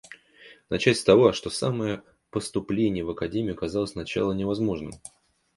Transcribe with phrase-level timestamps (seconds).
[0.71, 2.01] Начать с того, что самое
[2.31, 4.93] поступление в академию казалось сначала невозможным.